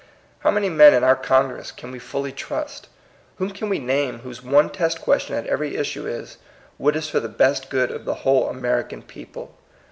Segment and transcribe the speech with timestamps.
[0.39, 2.87] How many men in our Congress can we fully trust?
[3.37, 6.37] Whom can we name whose one test question at every issue is,"
[6.79, 9.55] What is for the best good of the whole American people?"